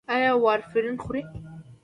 ایا 0.13 0.31
وارفرین 0.43 0.95
خورئ؟ 1.03 1.21